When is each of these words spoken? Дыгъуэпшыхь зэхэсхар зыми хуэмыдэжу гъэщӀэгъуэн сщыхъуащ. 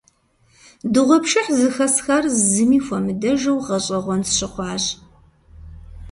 Дыгъуэпшыхь 0.91 1.51
зэхэсхар 1.59 2.23
зыми 2.49 2.79
хуэмыдэжу 2.85 3.59
гъэщӀэгъуэн 3.65 4.21
сщыхъуащ. 4.29 4.83